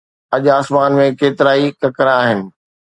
اڄ 0.35 0.43
آسمان 0.59 0.91
۾ 1.03 1.05
ڪيترائي 1.19 1.65
ڪڪر 1.81 2.07
آهن. 2.19 2.39